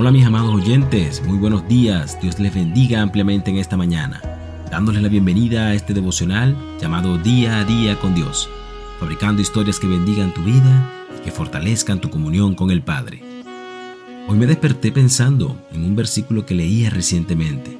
Hola 0.00 0.12
mis 0.12 0.24
amados 0.24 0.54
oyentes, 0.54 1.24
muy 1.26 1.38
buenos 1.38 1.66
días, 1.66 2.20
Dios 2.22 2.38
les 2.38 2.54
bendiga 2.54 3.02
ampliamente 3.02 3.50
en 3.50 3.56
esta 3.56 3.76
mañana, 3.76 4.22
dándoles 4.70 5.02
la 5.02 5.08
bienvenida 5.08 5.66
a 5.66 5.74
este 5.74 5.92
devocional 5.92 6.56
llamado 6.80 7.18
Día 7.18 7.58
a 7.58 7.64
Día 7.64 7.98
con 7.98 8.14
Dios, 8.14 8.48
fabricando 9.00 9.42
historias 9.42 9.80
que 9.80 9.88
bendigan 9.88 10.32
tu 10.32 10.44
vida 10.44 10.88
y 11.18 11.24
que 11.24 11.32
fortalezcan 11.32 12.00
tu 12.00 12.10
comunión 12.10 12.54
con 12.54 12.70
el 12.70 12.80
Padre. 12.80 13.24
Hoy 14.28 14.38
me 14.38 14.46
desperté 14.46 14.92
pensando 14.92 15.60
en 15.72 15.82
un 15.82 15.96
versículo 15.96 16.46
que 16.46 16.54
leía 16.54 16.90
recientemente, 16.90 17.76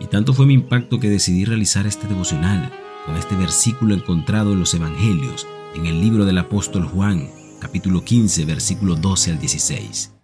y 0.00 0.06
tanto 0.06 0.32
fue 0.32 0.46
mi 0.46 0.54
impacto 0.54 0.98
que 0.98 1.10
decidí 1.10 1.44
realizar 1.44 1.86
este 1.86 2.08
devocional 2.08 2.72
con 3.04 3.14
este 3.16 3.36
versículo 3.36 3.94
encontrado 3.94 4.54
en 4.54 4.60
los 4.60 4.72
Evangelios, 4.72 5.46
en 5.74 5.84
el 5.84 6.00
libro 6.00 6.24
del 6.24 6.38
apóstol 6.38 6.86
Juan, 6.86 7.28
capítulo 7.60 8.02
15, 8.02 8.46
versículo 8.46 8.96
12 8.96 9.32
al 9.32 9.38
16. 9.38 10.17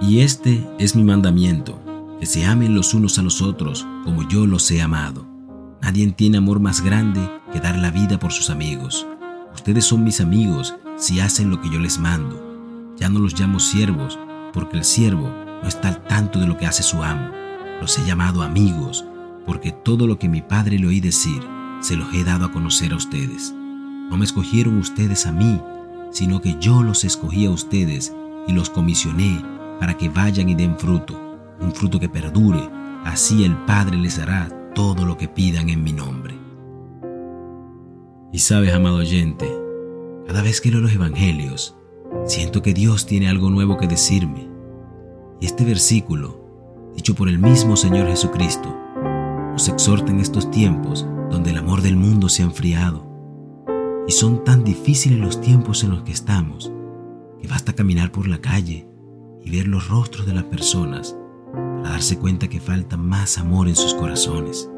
Y 0.00 0.20
este 0.20 0.68
es 0.78 0.94
mi 0.94 1.04
mandamiento, 1.04 1.80
que 2.20 2.26
se 2.26 2.44
amen 2.44 2.74
los 2.74 2.92
unos 2.92 3.18
a 3.18 3.22
los 3.22 3.40
otros 3.40 3.86
como 4.04 4.28
yo 4.28 4.46
los 4.46 4.70
he 4.70 4.82
amado. 4.82 5.26
Nadie 5.80 6.06
tiene 6.12 6.38
amor 6.38 6.60
más 6.60 6.82
grande 6.82 7.30
que 7.52 7.60
dar 7.60 7.78
la 7.78 7.90
vida 7.90 8.18
por 8.18 8.30
sus 8.30 8.50
amigos. 8.50 9.06
Ustedes 9.54 9.86
son 9.86 10.04
mis 10.04 10.20
amigos 10.20 10.74
si 10.96 11.20
hacen 11.20 11.50
lo 11.50 11.62
que 11.62 11.70
yo 11.70 11.78
les 11.78 11.98
mando. 11.98 12.94
Ya 12.98 13.08
no 13.08 13.20
los 13.20 13.38
llamo 13.38 13.58
siervos, 13.58 14.18
porque 14.52 14.76
el 14.76 14.84
siervo 14.84 15.32
no 15.62 15.68
está 15.68 15.88
al 15.88 16.02
tanto 16.04 16.40
de 16.40 16.46
lo 16.46 16.58
que 16.58 16.66
hace 16.66 16.82
su 16.82 17.02
amo. 17.02 17.30
Los 17.80 17.98
he 17.98 18.04
llamado 18.04 18.42
amigos, 18.42 19.04
porque 19.46 19.72
todo 19.72 20.06
lo 20.06 20.18
que 20.18 20.28
mi 20.28 20.42
padre 20.42 20.78
le 20.78 20.88
oí 20.88 21.00
decir, 21.00 21.42
se 21.80 21.96
los 21.96 22.12
he 22.12 22.22
dado 22.22 22.44
a 22.44 22.52
conocer 22.52 22.92
a 22.92 22.96
ustedes. 22.96 23.54
No 24.10 24.18
me 24.18 24.26
escogieron 24.26 24.76
ustedes 24.76 25.26
a 25.26 25.32
mí, 25.32 25.60
sino 26.10 26.42
que 26.42 26.56
yo 26.60 26.82
los 26.82 27.04
escogí 27.04 27.46
a 27.46 27.50
ustedes 27.50 28.14
y 28.46 28.52
los 28.52 28.70
comisioné 28.70 29.55
para 29.78 29.96
que 29.96 30.08
vayan 30.08 30.48
y 30.48 30.54
den 30.54 30.78
fruto, 30.78 31.14
un 31.60 31.72
fruto 31.72 31.98
que 31.98 32.08
perdure, 32.08 32.68
así 33.04 33.44
el 33.44 33.56
Padre 33.64 33.96
les 33.96 34.18
dará 34.18 34.48
todo 34.74 35.04
lo 35.04 35.16
que 35.16 35.28
pidan 35.28 35.68
en 35.68 35.82
mi 35.82 35.92
nombre. 35.92 36.34
Y 38.32 38.38
sabes, 38.38 38.74
amado 38.74 38.96
oyente, 38.96 39.46
cada 40.26 40.42
vez 40.42 40.60
que 40.60 40.70
leo 40.70 40.80
los 40.80 40.92
Evangelios, 40.92 41.76
siento 42.26 42.62
que 42.62 42.74
Dios 42.74 43.06
tiene 43.06 43.28
algo 43.28 43.50
nuevo 43.50 43.76
que 43.76 43.86
decirme. 43.86 44.48
Y 45.40 45.46
este 45.46 45.64
versículo, 45.64 46.92
dicho 46.94 47.14
por 47.14 47.28
el 47.28 47.38
mismo 47.38 47.76
Señor 47.76 48.08
Jesucristo, 48.08 48.74
nos 49.52 49.68
exhorta 49.68 50.12
en 50.12 50.20
estos 50.20 50.50
tiempos 50.50 51.06
donde 51.30 51.50
el 51.50 51.58
amor 51.58 51.82
del 51.82 51.96
mundo 51.96 52.28
se 52.28 52.42
ha 52.42 52.46
enfriado. 52.46 53.06
Y 54.06 54.12
son 54.12 54.44
tan 54.44 54.64
difíciles 54.64 55.18
los 55.18 55.40
tiempos 55.40 55.82
en 55.82 55.90
los 55.90 56.02
que 56.02 56.12
estamos, 56.12 56.72
que 57.40 57.48
basta 57.48 57.72
caminar 57.72 58.12
por 58.12 58.28
la 58.28 58.38
calle 58.38 58.86
y 59.46 59.56
ver 59.56 59.68
los 59.68 59.88
rostros 59.88 60.26
de 60.26 60.34
las 60.34 60.42
personas 60.44 61.16
para 61.52 61.90
darse 61.90 62.18
cuenta 62.18 62.48
que 62.48 62.60
falta 62.60 62.96
más 62.96 63.38
amor 63.38 63.68
en 63.68 63.76
sus 63.76 63.94
corazones 63.94 64.68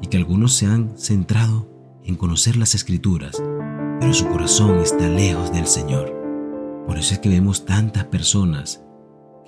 y 0.00 0.06
que 0.06 0.16
algunos 0.16 0.54
se 0.54 0.66
han 0.66 0.96
centrado 0.96 1.68
en 2.04 2.14
conocer 2.14 2.56
las 2.56 2.76
escrituras, 2.76 3.42
pero 4.00 4.14
su 4.14 4.28
corazón 4.28 4.78
está 4.78 5.08
lejos 5.08 5.52
del 5.52 5.66
Señor. 5.66 6.12
Por 6.86 6.96
eso 6.96 7.14
es 7.14 7.20
que 7.20 7.28
vemos 7.28 7.64
tantas 7.66 8.04
personas 8.04 8.84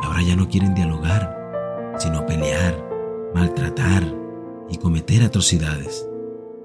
que 0.00 0.06
ahora 0.06 0.22
ya 0.22 0.34
no 0.34 0.48
quieren 0.48 0.74
dialogar, 0.74 1.94
sino 1.98 2.26
pelear, 2.26 2.76
maltratar 3.36 4.02
y 4.68 4.78
cometer 4.78 5.22
atrocidades. 5.22 6.08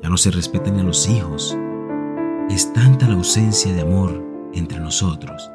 Ya 0.01 0.09
no 0.09 0.17
se 0.17 0.31
respetan 0.31 0.79
a 0.79 0.83
los 0.83 1.07
hijos. 1.07 1.55
Es 2.49 2.73
tanta 2.73 3.07
la 3.07 3.13
ausencia 3.13 3.71
de 3.73 3.81
amor 3.81 4.23
entre 4.53 4.79
nosotros 4.79 5.51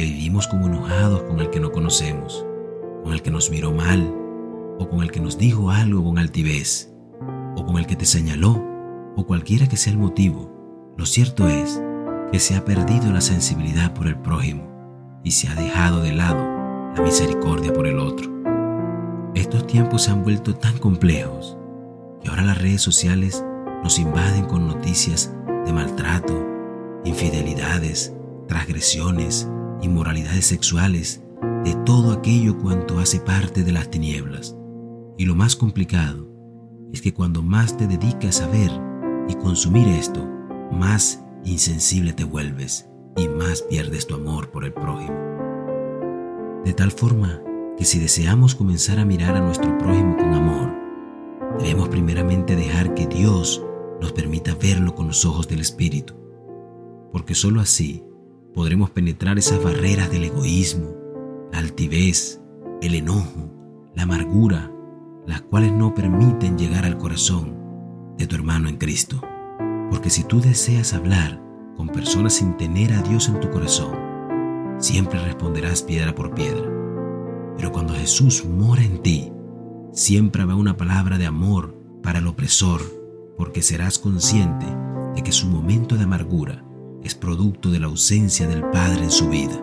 que 0.00 0.06
vivimos 0.06 0.46
como 0.46 0.66
enojados 0.66 1.24
con 1.24 1.40
el 1.40 1.50
que 1.50 1.60
no 1.60 1.72
conocemos, 1.72 2.46
con 3.04 3.12
el 3.12 3.20
que 3.20 3.30
nos 3.30 3.50
miró 3.50 3.70
mal, 3.70 4.10
o 4.78 4.88
con 4.88 5.02
el 5.02 5.10
que 5.10 5.20
nos 5.20 5.36
dijo 5.36 5.70
algo 5.70 6.02
con 6.02 6.16
altivez, 6.16 6.90
o 7.54 7.66
con 7.66 7.76
el 7.76 7.84
que 7.84 7.96
te 7.96 8.06
señaló, 8.06 8.64
o 9.14 9.26
cualquiera 9.26 9.68
que 9.68 9.76
sea 9.76 9.92
el 9.92 9.98
motivo. 9.98 10.94
Lo 10.96 11.04
cierto 11.04 11.48
es 11.48 11.82
que 12.32 12.40
se 12.40 12.56
ha 12.56 12.64
perdido 12.64 13.12
la 13.12 13.20
sensibilidad 13.20 13.92
por 13.92 14.06
el 14.06 14.16
prójimo 14.16 15.20
y 15.22 15.32
se 15.32 15.48
ha 15.48 15.54
dejado 15.54 16.00
de 16.00 16.14
lado 16.14 16.42
la 16.96 17.02
misericordia 17.02 17.70
por 17.70 17.86
el 17.86 17.98
otro. 17.98 18.30
Estos 19.34 19.66
tiempos 19.66 20.04
se 20.04 20.12
han 20.12 20.22
vuelto 20.22 20.54
tan 20.54 20.78
complejos 20.78 21.58
que 22.22 22.30
ahora 22.30 22.44
las 22.44 22.56
redes 22.56 22.80
sociales 22.80 23.44
nos 23.84 23.98
invaden 23.98 24.46
con 24.46 24.66
noticias 24.66 25.30
de 25.66 25.74
maltrato, 25.74 26.42
infidelidades, 27.04 28.14
transgresiones, 28.48 29.46
inmoralidades 29.82 30.46
sexuales, 30.46 31.22
de 31.64 31.74
todo 31.84 32.12
aquello 32.12 32.58
cuanto 32.58 32.98
hace 32.98 33.20
parte 33.20 33.64
de 33.64 33.72
las 33.72 33.90
tinieblas. 33.90 34.56
Y 35.18 35.26
lo 35.26 35.34
más 35.34 35.56
complicado 35.56 36.28
es 36.92 37.02
que 37.02 37.12
cuando 37.12 37.42
más 37.42 37.76
te 37.76 37.86
dedicas 37.86 38.40
a 38.40 38.48
ver 38.48 38.70
y 39.28 39.34
consumir 39.34 39.88
esto, 39.88 40.26
más 40.72 41.24
insensible 41.44 42.12
te 42.12 42.24
vuelves 42.24 42.88
y 43.16 43.28
más 43.28 43.62
pierdes 43.62 44.06
tu 44.06 44.14
amor 44.14 44.50
por 44.50 44.64
el 44.64 44.72
prójimo. 44.72 45.14
De 46.64 46.72
tal 46.72 46.90
forma 46.90 47.42
que 47.76 47.84
si 47.84 47.98
deseamos 47.98 48.54
comenzar 48.54 48.98
a 48.98 49.04
mirar 49.04 49.36
a 49.36 49.40
nuestro 49.40 49.76
prójimo 49.78 50.16
con 50.16 50.34
amor, 50.34 50.72
debemos 51.58 51.88
primeramente 51.88 52.56
dejar 52.56 52.94
que 52.94 53.06
Dios 53.06 53.64
nos 54.00 54.12
permita 54.12 54.54
verlo 54.54 54.94
con 54.94 55.06
los 55.06 55.24
ojos 55.24 55.48
del 55.48 55.60
Espíritu, 55.60 56.14
porque 57.12 57.34
sólo 57.34 57.60
así 57.60 58.04
podremos 58.54 58.90
penetrar 58.90 59.38
esas 59.38 59.62
barreras 59.62 60.10
del 60.10 60.24
egoísmo, 60.24 60.94
la 61.52 61.58
altivez, 61.58 62.40
el 62.82 62.94
enojo, 62.94 63.50
la 63.94 64.02
amargura, 64.02 64.70
las 65.26 65.42
cuales 65.42 65.72
no 65.72 65.94
permiten 65.94 66.58
llegar 66.58 66.84
al 66.84 66.98
corazón 66.98 67.56
de 68.16 68.26
tu 68.26 68.34
hermano 68.34 68.68
en 68.68 68.76
Cristo. 68.76 69.20
Porque 69.90 70.10
si 70.10 70.24
tú 70.24 70.40
deseas 70.40 70.94
hablar 70.94 71.40
con 71.76 71.88
personas 71.88 72.34
sin 72.34 72.56
tener 72.56 72.92
a 72.92 73.02
Dios 73.02 73.28
en 73.28 73.40
tu 73.40 73.50
corazón, 73.50 73.92
siempre 74.78 75.22
responderás 75.22 75.82
piedra 75.82 76.14
por 76.14 76.34
piedra. 76.34 76.68
Pero 77.56 77.72
cuando 77.72 77.94
Jesús 77.94 78.44
mora 78.44 78.82
en 78.82 79.02
ti, 79.02 79.32
siempre 79.92 80.42
habrá 80.42 80.56
una 80.56 80.76
palabra 80.76 81.18
de 81.18 81.26
amor 81.26 81.76
para 82.02 82.18
el 82.18 82.26
opresor, 82.26 82.80
porque 83.36 83.62
serás 83.62 83.98
consciente 83.98 84.66
de 85.14 85.22
que 85.22 85.32
su 85.32 85.46
momento 85.48 85.96
de 85.96 86.04
amargura 86.04 86.64
es 87.04 87.14
producto 87.14 87.70
de 87.70 87.80
la 87.80 87.86
ausencia 87.86 88.46
del 88.46 88.62
Padre 88.62 89.04
en 89.04 89.10
su 89.10 89.28
vida. 89.28 89.58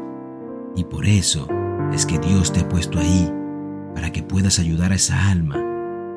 Y 0.76 0.84
por 0.84 1.06
eso 1.06 1.48
es 1.94 2.06
que 2.06 2.20
Dios 2.20 2.52
te 2.52 2.62
ha 2.62 2.70
puesto 2.70 3.00
ahí 3.00 3.32
para 3.94 4.12
que 4.12 4.24
puedas 4.24 4.60
ayudar 4.60 4.92
a 4.92 4.96
esa 4.96 5.30
alma 5.30 5.64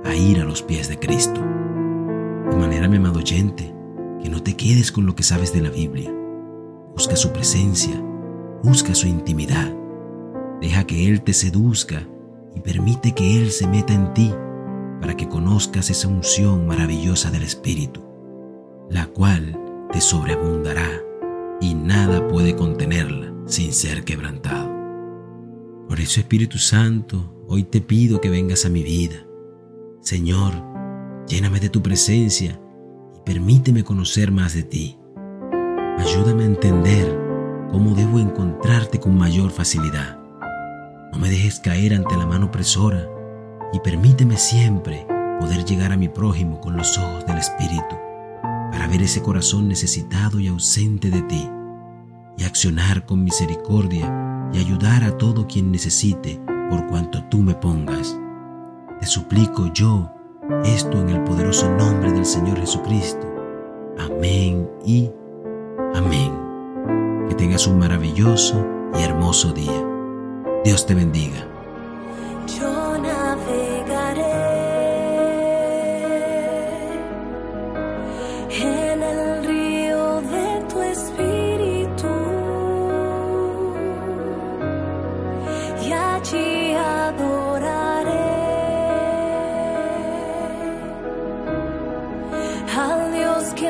a 0.05 0.15
ir 0.15 0.41
a 0.41 0.45
los 0.45 0.63
pies 0.63 0.89
de 0.89 0.99
Cristo. 0.99 1.41
De 1.41 2.57
manera, 2.57 2.89
mi 2.89 2.97
amado 2.97 3.21
oyente, 3.21 3.75
que 4.23 4.29
no 4.29 4.43
te 4.43 4.57
quedes 4.57 4.93
con 4.93 5.07
lo 5.07 5.15
que 5.15 5.23
sabes 5.23 5.53
de 5.53 5.61
la 5.61 5.71
Biblia. 5.71 6.13
Busca 6.95 7.17
su 7.17 7.33
presencia, 7.33 8.03
busca 8.63 8.95
su 8.95 9.07
intimidad. 9.07 9.75
Deja 10.61 10.85
que 10.85 11.09
Él 11.09 11.23
te 11.23 11.33
seduzca 11.33 12.07
y 12.55 12.61
permite 12.61 13.13
que 13.13 13.39
Él 13.39 13.51
se 13.51 13.67
meta 13.67 13.95
en 13.95 14.13
ti 14.15 14.35
para 15.01 15.17
que 15.17 15.29
conozcas 15.29 15.89
esa 15.91 16.09
unción 16.09 16.67
maravillosa 16.67 17.31
del 17.31 17.43
Espíritu, 17.43 18.03
la 18.91 19.07
cual 19.07 19.59
te 19.93 20.01
sobreabundará 20.01 21.10
y 21.61 21.75
nada 21.75 22.27
puede 22.29 22.57
contenerla 22.57 23.33
sin 23.47 23.73
ser 23.73 24.05
quebrantado. 24.05 24.71
Por 25.89 26.01
eso 26.01 26.21
Espíritu 26.21 26.59
Santo, 26.59 27.45
hoy 27.49 27.65
te 27.65 27.81
pido 27.81 28.21
que 28.21 28.31
vengas 28.31 28.65
a 28.65 28.69
mi 28.69 28.83
vida. 28.83 29.27
Señor, 30.01 30.53
lléname 31.27 31.61
de 31.61 31.69
tu 31.69 31.83
presencia 31.83 32.61
y 33.17 33.21
permíteme 33.25 33.85
conocer 33.85 34.31
más 34.31 34.55
de 34.55 34.63
ti. 34.63 34.99
Ayúdame 35.99 36.45
a 36.45 36.47
entender 36.47 37.19
cómo 37.71 37.95
debo 37.95 38.19
encontrarte 38.19 38.99
con 38.99 39.19
mayor 39.19 39.51
facilidad. 39.51 40.19
No 41.13 41.19
me 41.19 41.29
dejes 41.29 41.61
caer 41.61 41.95
ante 41.95 42.17
la 42.17 42.27
mano 42.27 42.47
opresora 42.47 43.07
y 43.73 43.81
permíteme 43.81 44.37
siempre 44.37 45.07
poder 45.41 45.65
llegar 45.65 45.93
a 45.93 45.97
mi 45.97 46.09
prójimo 46.09 46.61
con 46.61 46.77
los 46.77 46.97
ojos 46.97 47.27
del 47.27 47.39
Espíritu 47.39 48.10
para 48.71 48.87
ver 48.87 49.03
ese 49.03 49.23
corazón 49.23 49.69
necesitado 49.69 50.41
y 50.41 50.49
ausente 50.49 51.11
de 51.11 51.23
ti, 51.23 51.49
y 52.37 52.45
accionar 52.45 53.07
con 53.07 53.25
misericordia 53.25 54.49
y 54.53 54.59
ayudar 54.59 55.05
a 55.05 55.17
todo 55.17 55.47
quien 55.47 55.71
necesite 55.71 56.41
por 56.71 56.87
cuanto 56.87 57.25
tú 57.25 57.39
me 57.39 57.55
pongas. 57.55 58.19
Te 59.01 59.07
suplico 59.07 59.73
yo 59.73 60.11
esto 60.65 61.01
en 61.01 61.11
el 61.11 61.25
poderoso 61.25 61.71
nombre 61.77 62.13
del 62.13 62.25
Señor 62.25 62.59
Jesucristo. 62.59 63.27
Amén 63.99 64.69
y 64.85 65.11
amén. 65.95 66.33
Que 67.29 67.35
tengas 67.35 67.67
un 67.67 67.79
maravilloso 67.79 68.67
y 68.99 69.03
hermoso 69.03 69.53
día. 69.53 69.87
Dios 70.65 70.87
te 70.87 70.95
bendiga. 70.95 71.50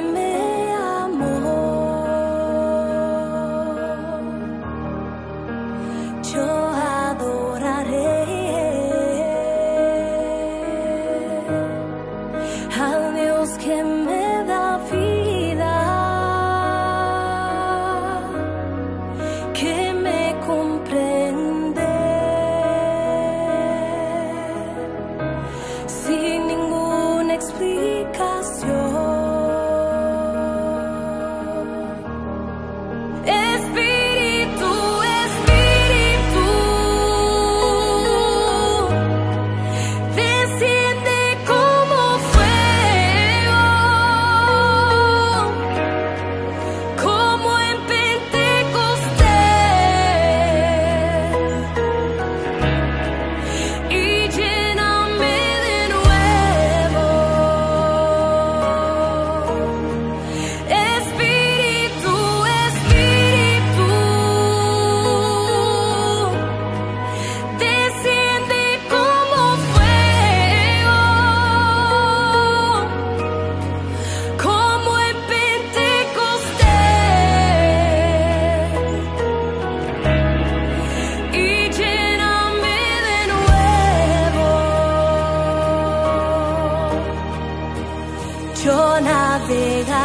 limit 0.01 0.30
navegar. 89.41 90.00